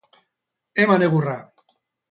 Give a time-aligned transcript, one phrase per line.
[0.85, 1.39] Eman egurra!